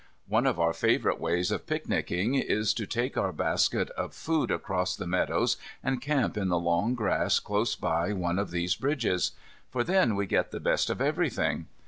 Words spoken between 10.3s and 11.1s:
the best of